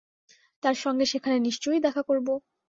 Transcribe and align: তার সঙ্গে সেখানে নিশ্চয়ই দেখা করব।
তার 0.63 0.75
সঙ্গে 0.75 1.05
সেখানে 1.05 1.37
নিশ্চয়ই 1.39 1.81
দেখা 1.81 2.01
করব। 2.01 2.27